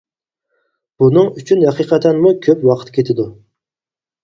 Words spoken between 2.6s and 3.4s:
ۋاقىت كېتىدۇ.